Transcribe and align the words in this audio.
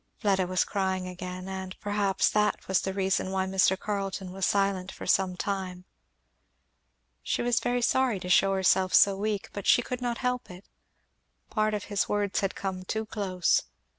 Fleda 0.17 0.47
was 0.47 0.63
crying 0.63 1.07
again, 1.07 1.47
and 1.47 1.79
perhaps 1.79 2.27
that 2.31 2.67
was 2.67 2.81
the 2.81 2.91
reason 2.91 3.29
why 3.29 3.45
Mr. 3.45 3.77
Carleton 3.79 4.31
was 4.31 4.47
silent 4.47 4.91
for 4.91 5.05
some 5.05 5.37
time. 5.37 5.85
She 7.21 7.43
was 7.43 7.59
very 7.59 7.83
sorry 7.83 8.19
to 8.21 8.27
shew 8.29 8.49
herself 8.53 8.95
so 8.95 9.15
weak, 9.15 9.49
but 9.53 9.67
she 9.67 9.83
could 9.83 10.01
not 10.01 10.17
help 10.17 10.49
it; 10.49 10.65
part 11.51 11.75
of 11.75 11.83
his 11.83 12.09
words 12.09 12.39
had 12.39 12.55
come 12.55 12.83
too 12.83 13.05
close. 13.05 13.65